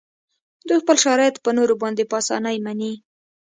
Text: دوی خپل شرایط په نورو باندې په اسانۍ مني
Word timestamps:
دوی 0.67 0.79
خپل 0.83 0.97
شرایط 1.05 1.35
په 1.45 1.49
نورو 1.57 1.73
باندې 1.81 2.03
په 2.09 2.15
اسانۍ 2.21 2.57
مني 2.65 2.93